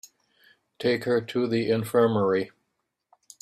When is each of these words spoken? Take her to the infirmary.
Take 0.79 1.03
her 1.03 1.21
to 1.21 1.45
the 1.45 1.69
infirmary. 1.69 2.49